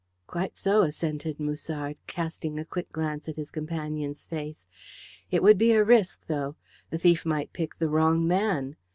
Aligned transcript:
"Quite 0.25 0.57
so," 0.57 0.81
assented 0.81 1.39
Musard, 1.39 1.95
casting 2.07 2.57
a 2.57 2.65
quick 2.65 2.91
glance 2.91 3.29
at 3.29 3.35
his 3.35 3.51
companion's 3.51 4.25
face. 4.25 4.65
"It 5.29 5.43
would 5.43 5.59
be 5.59 5.73
a 5.73 5.83
risk, 5.83 6.25
though 6.25 6.55
the 6.89 6.97
thief 6.97 7.23
might 7.23 7.53
pick 7.53 7.77
the 7.77 7.87
wrong 7.87 8.27
man. 8.27 8.77